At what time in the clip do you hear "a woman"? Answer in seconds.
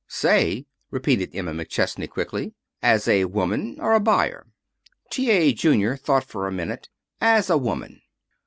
3.07-3.77, 7.51-8.01